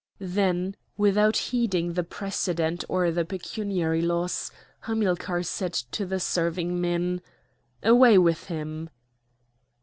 [0.17, 4.49] Then, without heeding the precedent or the pecuniary loss,
[4.87, 7.21] Hamilcar said to the serving men:
[7.83, 8.89] "Away with him!"